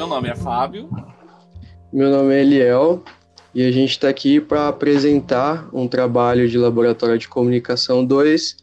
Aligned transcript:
Meu 0.00 0.06
nome 0.06 0.30
é 0.30 0.34
Fábio. 0.34 0.88
Meu 1.92 2.10
nome 2.10 2.34
é 2.34 2.40
Eliel 2.40 3.04
e 3.54 3.62
a 3.62 3.70
gente 3.70 3.90
está 3.90 4.08
aqui 4.08 4.40
para 4.40 4.66
apresentar 4.66 5.68
um 5.74 5.86
trabalho 5.86 6.48
de 6.48 6.56
Laboratório 6.56 7.18
de 7.18 7.28
Comunicação 7.28 8.02
2 8.02 8.56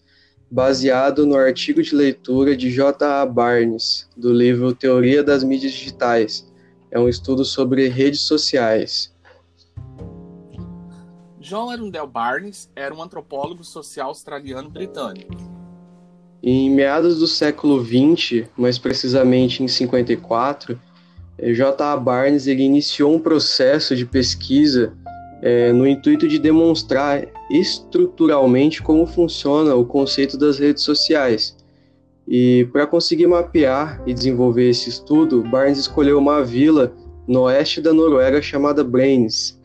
baseado 0.50 1.28
no 1.28 1.36
artigo 1.36 1.84
de 1.84 1.94
leitura 1.94 2.58
de 2.58 2.72
J. 2.72 3.22
A. 3.22 3.24
Barnes, 3.24 4.10
do 4.18 4.34
livro 4.34 4.74
Teoria 4.74 5.24
das 5.24 5.44
Mídias 5.44 5.74
Digitais. 5.74 6.52
É 6.90 7.00
um 7.00 7.08
estudo 7.08 7.46
sobre 7.46 7.88
redes 7.88 8.22
sociais. 8.22 9.16
John 11.40 11.70
Arundel 11.70 12.08
Barnes 12.08 12.68
era 12.76 12.96
um 12.96 13.04
antropólogo 13.04 13.64
social 13.64 14.08
australiano 14.08 14.72
britânico. 14.72 15.36
Em 16.42 16.72
meados 16.72 17.20
do 17.20 17.28
século 17.28 17.86
XX, 17.86 18.50
mais 18.58 18.80
precisamente 18.80 19.62
em 19.62 19.68
54, 19.68 20.80
J. 21.40 21.84
A. 21.84 21.98
Barnes 21.98 22.48
ele 22.48 22.64
iniciou 22.64 23.14
um 23.14 23.20
processo 23.20 23.96
de 23.96 24.06
pesquisa 24.06 24.94
é, 25.42 25.72
no 25.72 25.88
intuito 25.88 26.28
de 26.28 26.40
demonstrar 26.40 27.28
estruturalmente 27.50 28.82
como 28.82 29.06
funciona 29.06 29.76
o 29.76 29.86
conceito 29.86 30.38
das 30.38 30.58
redes 30.58 30.84
sociais. 30.84 31.56
E 32.28 32.68
para 32.74 32.86
conseguir 32.86 33.28
mapear 33.28 34.02
e 34.06 34.14
desenvolver 34.14 34.70
esse 34.70 34.90
estudo, 34.90 35.44
Barnes 35.44 35.78
escolheu 35.78 36.18
uma 36.18 36.44
vila 36.44 36.94
no 37.28 37.44
oeste 37.44 37.80
da 37.80 37.94
Noruega 37.94 38.42
chamada 38.42 38.84
Brains. 38.84 39.58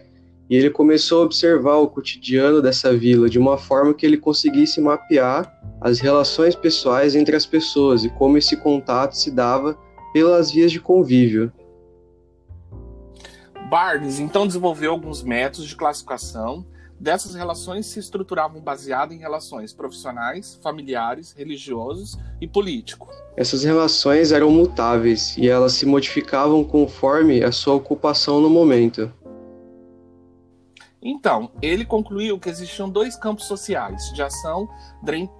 E 0.48 0.56
ele 0.56 0.70
começou 0.70 1.22
a 1.22 1.24
observar 1.24 1.76
o 1.76 1.88
cotidiano 1.88 2.60
dessa 2.60 2.94
vila 2.94 3.28
de 3.28 3.38
uma 3.38 3.56
forma 3.56 3.94
que 3.94 4.04
ele 4.04 4.16
conseguisse 4.18 4.80
mapear 4.80 5.50
as 5.80 5.98
relações 5.98 6.54
pessoais 6.54 7.16
entre 7.16 7.34
as 7.34 7.46
pessoas 7.46 8.04
e 8.04 8.10
como 8.10 8.36
esse 8.36 8.56
contato 8.56 9.16
se 9.16 9.30
dava 9.30 9.76
pelas 10.12 10.50
vias 10.50 10.70
de 10.70 10.78
convívio. 10.78 11.50
Barnes 13.72 14.20
então 14.20 14.46
desenvolveu 14.46 14.92
alguns 14.92 15.22
métodos 15.22 15.66
de 15.66 15.74
classificação. 15.74 16.62
Dessas 17.00 17.34
relações 17.34 17.86
se 17.86 17.98
estruturavam 17.98 18.60
baseadas 18.60 19.16
em 19.16 19.18
relações 19.18 19.72
profissionais, 19.72 20.60
familiares, 20.62 21.32
religiosos 21.32 22.18
e 22.38 22.46
político. 22.46 23.08
Essas 23.34 23.64
relações 23.64 24.30
eram 24.30 24.50
mutáveis 24.50 25.38
e 25.38 25.48
elas 25.48 25.72
se 25.72 25.86
modificavam 25.86 26.62
conforme 26.62 27.42
a 27.42 27.50
sua 27.50 27.72
ocupação 27.72 28.42
no 28.42 28.50
momento. 28.50 29.10
Então, 31.00 31.50
ele 31.62 31.86
concluiu 31.86 32.38
que 32.38 32.50
existiam 32.50 32.90
dois 32.90 33.16
campos 33.16 33.46
sociais 33.46 34.12
de 34.12 34.22
ação 34.22 34.68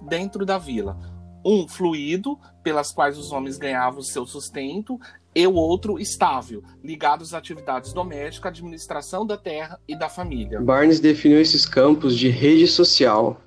dentro 0.09 0.43
da 0.43 0.57
vila: 0.57 0.97
um 1.45 1.67
fluido, 1.67 2.39
pelas 2.63 2.91
quais 2.91 3.15
os 3.15 3.31
homens 3.31 3.59
ganhavam 3.59 4.01
seu 4.01 4.25
sustento, 4.25 4.99
e 5.35 5.47
o 5.47 5.53
outro 5.53 5.99
estável, 5.99 6.63
ligado 6.83 7.23
às 7.23 7.33
atividades 7.33 7.93
domésticas, 7.93 8.49
administração 8.51 9.25
da 9.25 9.37
terra 9.37 9.79
e 9.87 9.97
da 9.97 10.09
família. 10.09 10.61
Barnes 10.61 10.99
definiu 10.99 11.39
esses 11.39 11.65
campos 11.65 12.17
de 12.17 12.29
rede 12.29 12.67
social. 12.67 13.39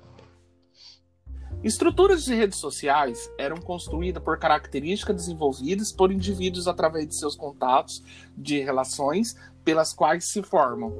Estruturas 1.63 2.23
de 2.23 2.35
redes 2.35 2.59
sociais 2.59 3.31
eram 3.37 3.57
construídas 3.57 4.23
por 4.23 4.37
características 4.37 5.15
desenvolvidas 5.15 5.91
por 5.91 6.11
indivíduos 6.11 6.67
através 6.67 7.07
de 7.07 7.15
seus 7.15 7.35
contatos 7.35 8.03
de 8.37 8.59
relações 8.59 9.35
pelas 9.65 9.91
quais 9.91 10.25
se 10.25 10.41
formam. 10.43 10.93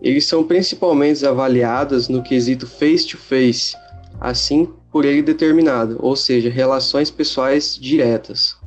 Eles 0.00 0.26
são 0.26 0.44
principalmente 0.44 1.26
avaliados 1.26 2.08
no 2.08 2.22
quesito 2.22 2.66
face-to-face, 2.66 3.76
-face, 3.76 3.78
assim 4.20 4.72
por 4.90 5.04
ele 5.04 5.22
determinado, 5.22 5.98
ou 6.00 6.16
seja, 6.16 6.48
relações 6.48 7.10
pessoais 7.10 7.76
diretas. 7.76 8.57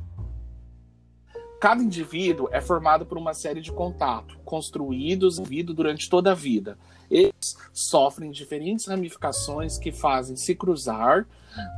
Cada 1.62 1.84
indivíduo 1.84 2.50
é 2.52 2.60
formado 2.60 3.06
por 3.06 3.20
uma 3.20 3.36
série 3.36 3.62
de 3.62 3.72
contatos 3.72 4.36
construídos 4.44 5.38
e 5.38 5.62
durante 5.62 6.10
toda 6.10 6.32
a 6.32 6.34
vida. 6.34 6.76
Eles 7.08 7.56
sofrem 7.72 8.32
diferentes 8.32 8.88
ramificações 8.88 9.78
que 9.78 9.92
fazem 9.92 10.36
se 10.36 10.56
cruzar 10.56 11.28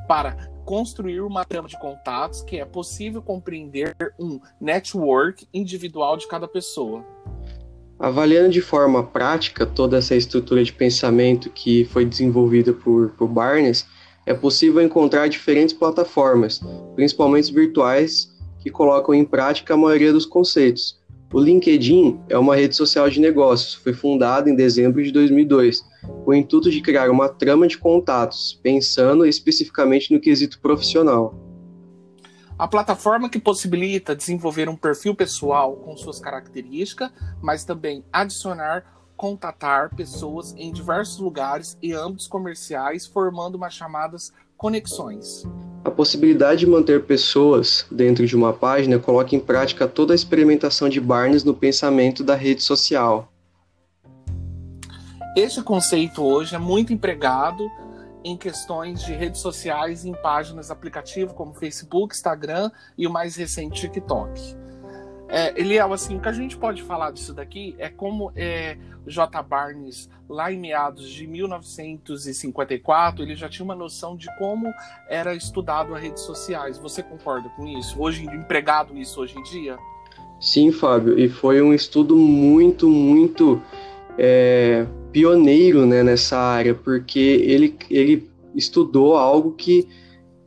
para 0.08 0.38
construir 0.64 1.20
uma 1.20 1.44
trama 1.44 1.68
de 1.68 1.78
contatos 1.78 2.42
que 2.44 2.58
é 2.58 2.64
possível 2.64 3.22
compreender 3.22 3.94
um 4.18 4.40
network 4.58 5.46
individual 5.54 6.16
de 6.16 6.30
cada 6.30 6.48
pessoa. 6.48 7.06
Avaliando 8.00 8.52
de 8.52 8.62
forma 8.62 9.04
prática 9.04 9.66
toda 9.66 9.98
essa 9.98 10.16
estrutura 10.16 10.64
de 10.64 10.72
pensamento 10.72 11.50
que 11.50 11.84
foi 11.84 12.06
desenvolvida 12.06 12.72
por, 12.72 13.10
por 13.18 13.28
Barnes, 13.28 13.86
é 14.26 14.34
possível 14.34 14.82
encontrar 14.82 15.28
diferentes 15.28 15.74
plataformas, 15.74 16.62
principalmente 16.96 17.54
virtuais, 17.54 18.33
que 18.64 18.72
colocam 18.72 19.14
em 19.14 19.26
prática 19.26 19.74
a 19.74 19.78
maioria 19.78 20.14
dos 20.14 20.26
conceitos. 20.26 20.98
O 21.34 21.40
LinkedIn 21.40 22.22
é 22.30 22.38
uma 22.38 22.56
rede 22.56 22.76
social 22.76 23.10
de 23.10 23.20
negócios, 23.20 23.74
foi 23.74 23.92
fundada 23.92 24.50
em 24.50 24.56
dezembro 24.56 25.04
de 25.04 25.12
2002, 25.12 25.84
com 26.24 26.32
o 26.32 26.34
intuito 26.34 26.72
de 26.72 26.80
criar 26.80 27.10
uma 27.10 27.28
trama 27.28 27.68
de 27.68 27.78
contatos, 27.78 28.58
pensando 28.64 29.26
especificamente 29.26 30.14
no 30.14 30.22
quesito 30.22 30.62
profissional. 30.62 31.36
A 32.58 32.68
plataforma 32.68 33.30
que 33.30 33.40
possibilita 33.40 34.16
desenvolver 34.16 34.70
um 34.70 34.78
perfil 34.78 35.14
pessoal 35.14 35.76
com 35.76 35.98
suas 35.98 36.20
características, 36.20 37.12
mas 37.42 37.66
também 37.66 38.06
adicionar, 38.14 38.86
contatar 39.18 39.94
pessoas 39.96 40.54
em 40.56 40.72
diversos 40.72 41.20
lugares 41.20 41.78
e 41.82 41.92
âmbitos 41.94 42.28
comerciais, 42.28 43.06
formando 43.08 43.56
umas 43.56 43.74
chamadas 43.74 44.32
conexões. 44.64 45.44
A 45.84 45.92
possibilidade 45.92 46.62
de 46.62 46.68
manter 46.68 47.04
pessoas 47.04 47.86
dentro 47.92 48.26
de 48.26 48.34
uma 48.34 48.54
página 48.54 48.98
coloca 48.98 49.36
em 49.36 49.40
prática 49.40 49.90
toda 49.90 50.14
a 50.14 50.16
experimentação 50.16 50.88
de 50.88 51.02
Barnes 51.02 51.44
no 51.44 51.54
pensamento 51.54 52.24
da 52.24 52.34
rede 52.34 52.64
social. 52.64 53.28
Este 55.36 55.62
conceito 55.62 56.24
hoje 56.24 56.56
é 56.56 56.58
muito 56.58 56.94
empregado 56.94 57.70
em 58.24 58.38
questões 58.38 59.04
de 59.04 59.12
redes 59.12 59.42
sociais 59.42 60.06
em 60.06 60.14
páginas 60.14 60.72
aplicativas 60.72 61.36
como 61.36 61.54
Facebook, 61.54 62.16
Instagram 62.16 62.72
e 62.98 63.06
o 63.06 63.12
mais 63.12 63.36
recente 63.36 63.82
TikTok. 63.82 64.63
É, 65.36 65.60
Eliel, 65.60 65.92
assim, 65.92 66.16
o 66.16 66.20
que 66.20 66.30
a 66.30 66.32
gente 66.32 66.56
pode 66.56 66.84
falar 66.84 67.10
disso 67.10 67.34
daqui 67.34 67.74
é 67.80 67.90
como 67.90 68.32
é, 68.36 68.78
J. 69.08 69.42
Barnes, 69.42 70.08
lá 70.30 70.54
em 70.54 70.60
meados 70.60 71.10
de 71.10 71.26
1954, 71.26 73.24
ele 73.24 73.36
já 73.36 73.50
tinha 73.50 73.66
uma 73.66 73.74
noção 73.74 74.16
de 74.16 74.28
como 74.38 74.72
era 75.10 75.34
estudado 75.34 75.96
as 75.96 76.02
redes 76.04 76.22
sociais. 76.22 76.78
Você 76.78 77.02
concorda 77.02 77.50
com 77.50 77.66
isso? 77.66 78.00
Hoje, 78.00 78.24
empregado 78.26 78.96
isso 78.96 79.22
hoje 79.22 79.36
em 79.36 79.42
dia? 79.42 79.76
Sim, 80.40 80.72
Fábio, 80.72 81.18
e 81.18 81.28
foi 81.28 81.64
um 81.64 81.74
estudo 81.74 82.16
muito, 82.16 82.88
muito 82.88 83.60
é, 84.20 84.86
pioneiro 85.12 85.84
né, 85.88 86.04
nessa 86.04 86.38
área, 86.38 86.76
porque 86.76 87.20
ele, 87.20 87.76
ele 87.90 88.30
estudou 88.54 89.18
algo 89.18 89.54
que 89.54 89.90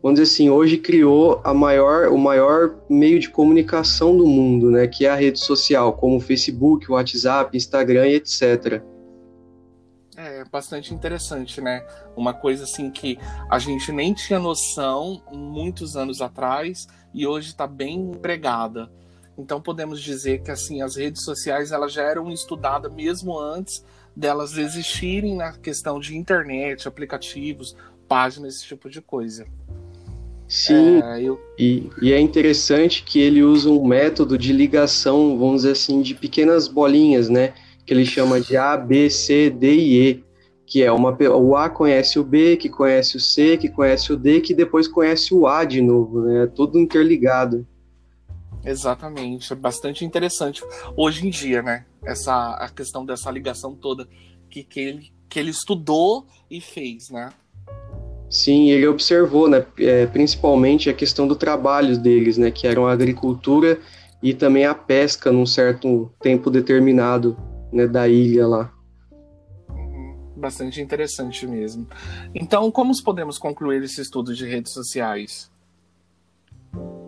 vamos 0.03 0.21
dizer 0.21 0.33
assim, 0.33 0.51
hoje 0.51 0.79
criou 0.79 1.41
a 1.45 1.53
maior, 1.53 2.09
o 2.09 2.19
maior 2.19 2.77
meio 2.89 3.19
de 3.19 3.29
comunicação 3.29 4.17
do 4.17 4.27
mundo, 4.27 4.71
né, 4.71 4.87
que 4.87 5.07
é 5.07 5.11
a 5.11 5.15
rede 5.15 5.39
social, 5.41 5.93
como 5.95 6.21
Facebook, 6.21 6.91
o 6.91 6.95
WhatsApp, 6.95 7.57
Instagram 7.57 8.07
e 8.09 8.15
etc. 8.15 8.83
É 10.17 10.45
bastante 10.45 10.95
interessante, 10.95 11.61
né? 11.61 11.87
Uma 12.17 12.33
coisa 12.33 12.65
assim 12.65 12.91
que 12.91 13.19
a 13.51 13.59
gente 13.59 13.93
nem 13.93 14.15
tinha 14.15 14.39
noção 14.39 15.23
muitos 15.31 15.95
anos 15.95 16.23
atrás 16.23 16.89
e 17.13 17.27
hoje 17.27 17.49
está 17.49 17.67
bem 17.67 18.01
empregada. 18.01 18.91
Então 19.37 19.61
podemos 19.61 20.01
dizer 20.01 20.43
que 20.43 20.51
assim 20.51 20.81
as 20.81 20.97
redes 20.97 21.23
sociais 21.23 21.71
elas 21.71 21.93
já 21.93 22.03
eram 22.03 22.31
estudadas 22.31 22.91
mesmo 22.91 23.39
antes 23.39 23.85
delas 24.17 24.57
existirem 24.57 25.37
na 25.37 25.53
questão 25.53 26.01
de 26.01 26.17
internet, 26.17 26.89
aplicativos, 26.89 27.77
páginas, 28.09 28.55
esse 28.55 28.67
tipo 28.67 28.89
de 28.89 29.03
coisa. 29.03 29.47
Sim, 30.49 31.03
é, 31.03 31.23
eu... 31.23 31.41
e, 31.59 31.91
e, 32.01 32.13
é 32.13 32.21
interessante 32.21 33.03
que 33.03 33.19
ele 33.19 33.43
usa 33.43 33.69
um 33.69 33.85
método 33.85 34.39
de 34.39 34.53
ligação, 34.53 35.37
vamos 35.39 35.63
dizer 35.63 35.73
assim, 35.73 36.01
de 36.01 36.15
pequenas 36.15 36.69
bolinhas, 36.69 37.29
né? 37.29 37.53
Que 37.85 37.93
ele 37.93 38.05
chama 38.05 38.41
de 38.41 38.57
A, 38.57 38.77
B, 38.77 39.11
C, 39.11 39.51
D 39.51 39.75
e 39.75 40.11
E. 40.11 40.25
Que 40.65 40.83
é 40.83 40.91
uma, 40.91 41.17
o 41.37 41.57
A 41.57 41.71
conhece 41.71 42.19
o 42.19 42.25
B, 42.25 42.57
que 42.57 42.69
conhece 42.69 43.17
o 43.17 43.21
C, 43.21 43.57
que 43.57 43.69
conhece 43.69 44.13
o 44.13 44.17
D, 44.17 44.41
que 44.41 44.53
depois 44.53 44.89
conhece 44.89 45.33
o 45.33 45.47
A 45.47 45.65
de 45.65 45.81
novo, 45.81 46.23
né? 46.23 46.45
É 46.45 46.47
tudo 46.47 46.79
interligado. 46.79 47.67
Exatamente, 48.65 49.53
é 49.53 49.57
bastante 49.57 50.05
interessante 50.05 50.61
hoje 50.97 51.25
em 51.25 51.31
dia, 51.31 51.63
né? 51.63 51.87
Essa 52.03 52.55
a 52.55 52.69
questão 52.69 53.07
dessa 53.07 53.31
ligação 53.31 53.77
toda 53.77 54.09
que, 54.51 54.65
que, 54.65 54.81
ele, 54.81 55.13
que 55.29 55.39
ele 55.39 55.51
estudou 55.51 56.27
e 56.51 56.61
fez, 56.61 57.11
né? 57.11 57.31
Sim, 58.29 58.71
ele 58.71 58.87
observou, 58.87 59.49
né, 59.49 59.65
é, 59.79 60.07
principalmente 60.07 60.91
a 60.91 60.95
questão 60.95 61.29
do 61.29 61.37
trabalho 61.37 61.97
deles, 61.97 62.37
né, 62.37 62.51
que 62.51 62.67
eram 62.67 62.87
a 62.87 62.93
agricultura 62.93 63.79
e 64.23 64.35
também 64.35 64.67
a 64.67 64.75
pesca 64.75 65.31
num 65.31 65.47
certo 65.47 66.11
tempo 66.21 66.51
determinado, 66.51 67.37
né, 67.73 67.87
da 67.87 68.09
ilha 68.09 68.47
lá. 68.47 68.73
Uhum, 69.71 70.17
bastante 70.37 70.81
interessante 70.81 71.47
mesmo. 71.47 71.87
Então, 72.35 72.71
como 72.71 72.93
podemos 73.03 73.39
concluir 73.39 73.83
esse 73.83 74.01
estudo 74.01 74.35
de 74.35 74.45
redes 74.45 74.73
sociais? 74.73 75.51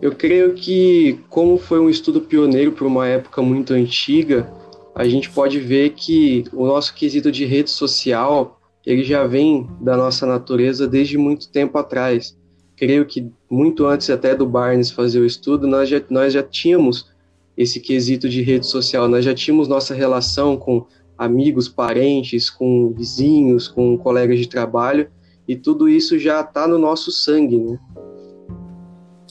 Eu 0.01 0.15
creio 0.15 0.53
que, 0.53 1.19
como 1.29 1.57
foi 1.57 1.79
um 1.79 1.89
estudo 1.89 2.21
pioneiro 2.21 2.71
para 2.71 2.87
uma 2.87 3.05
época 3.05 3.41
muito 3.41 3.73
antiga, 3.73 4.49
a 4.95 5.05
gente 5.05 5.29
pode 5.29 5.59
ver 5.59 5.91
que 5.91 6.45
o 6.53 6.65
nosso 6.65 6.93
quesito 6.93 7.31
de 7.31 7.43
rede 7.45 7.69
social 7.69 8.58
ele 8.89 9.03
já 9.03 9.27
vem 9.27 9.69
da 9.79 9.95
nossa 9.95 10.25
natureza 10.25 10.87
desde 10.87 11.15
muito 11.15 11.51
tempo 11.51 11.77
atrás. 11.77 12.35
Creio 12.75 13.05
que 13.05 13.31
muito 13.47 13.85
antes 13.85 14.09
até 14.09 14.33
do 14.33 14.47
Barnes 14.47 14.89
fazer 14.89 15.19
o 15.19 15.25
estudo, 15.27 15.67
nós 15.67 15.87
já, 15.87 16.01
nós 16.09 16.33
já 16.33 16.41
tínhamos 16.41 17.07
esse 17.55 17.79
quesito 17.79 18.27
de 18.27 18.41
rede 18.41 18.65
social, 18.65 19.07
nós 19.07 19.23
já 19.23 19.35
tínhamos 19.35 19.67
nossa 19.67 19.93
relação 19.93 20.57
com 20.57 20.87
amigos, 21.15 21.69
parentes, 21.69 22.49
com 22.49 22.91
vizinhos, 22.91 23.67
com 23.67 23.95
colegas 23.95 24.39
de 24.39 24.47
trabalho, 24.47 25.11
e 25.47 25.55
tudo 25.55 25.87
isso 25.87 26.17
já 26.17 26.41
está 26.41 26.67
no 26.67 26.79
nosso 26.79 27.11
sangue, 27.11 27.59
né? 27.59 27.79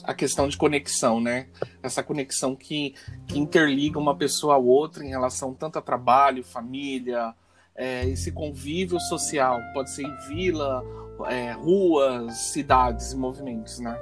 A 0.05 0.13
questão 0.13 0.47
de 0.47 0.55
conexão, 0.55 1.19
né? 1.19 1.47
Essa 1.83 2.01
conexão 2.01 2.55
que, 2.55 2.93
que 3.27 3.37
interliga 3.37 3.99
uma 3.99 4.15
pessoa 4.15 4.53
a 4.53 4.57
outra 4.57 5.03
em 5.03 5.09
relação 5.09 5.53
tanto 5.53 5.77
a 5.77 5.81
trabalho, 5.81 6.45
família, 6.45 7.33
é, 7.79 8.05
esse 8.07 8.31
convívio 8.31 8.99
social. 8.99 9.59
Pode 9.73 9.89
ser 9.89 10.03
em 10.03 10.15
vila, 10.27 10.83
é, 11.27 11.53
ruas, 11.53 12.35
cidades 12.51 13.13
e 13.13 13.17
movimentos, 13.17 13.79
né? 13.79 13.97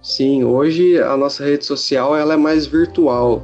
Sim, 0.00 0.42
hoje 0.42 0.98
a 0.98 1.16
nossa 1.16 1.44
rede 1.44 1.64
social 1.64 2.16
ela 2.16 2.34
é 2.34 2.36
mais 2.36 2.66
virtual, 2.66 3.42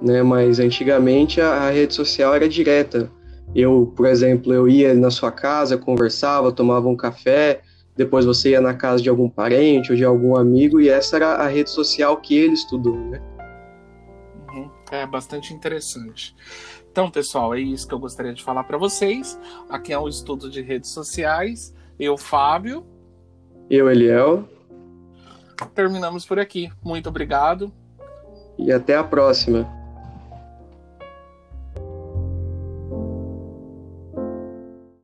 né? 0.00 0.22
Mas 0.22 0.60
antigamente 0.60 1.40
a, 1.40 1.48
a 1.52 1.70
rede 1.70 1.94
social 1.94 2.34
era 2.34 2.48
direta. 2.48 3.10
Eu, 3.54 3.92
por 3.96 4.06
exemplo, 4.06 4.52
eu 4.52 4.68
ia 4.68 4.94
na 4.94 5.10
sua 5.10 5.32
casa, 5.32 5.78
conversava, 5.78 6.52
tomava 6.52 6.86
um 6.88 6.96
café, 6.96 7.62
depois 7.96 8.26
você 8.26 8.50
ia 8.50 8.60
na 8.60 8.74
casa 8.74 9.02
de 9.02 9.08
algum 9.08 9.30
parente 9.30 9.90
ou 9.90 9.96
de 9.96 10.04
algum 10.04 10.36
amigo 10.36 10.78
e 10.78 10.90
essa 10.90 11.16
era 11.16 11.36
a 11.36 11.48
rede 11.48 11.70
social 11.70 12.18
que 12.18 12.36
ele 12.36 12.52
estudou, 12.52 12.96
né? 12.96 13.20
Uhum. 14.52 14.70
É 14.92 15.06
bastante 15.06 15.54
interessante. 15.54 16.36
Então, 16.96 17.10
pessoal, 17.10 17.54
é 17.54 17.60
isso 17.60 17.86
que 17.86 17.92
eu 17.92 17.98
gostaria 17.98 18.32
de 18.32 18.42
falar 18.42 18.64
para 18.64 18.78
vocês. 18.78 19.38
Aqui 19.68 19.92
é 19.92 19.98
um 19.98 20.08
estudo 20.08 20.48
de 20.48 20.62
redes 20.62 20.88
sociais. 20.88 21.74
Eu, 22.00 22.16
Fábio. 22.16 22.86
Eu, 23.68 23.90
Eliel. 23.90 24.48
Terminamos 25.74 26.24
por 26.24 26.38
aqui. 26.38 26.72
Muito 26.82 27.10
obrigado. 27.10 27.70
E 28.58 28.72
até 28.72 28.96
a 28.96 29.04
próxima. 29.04 29.70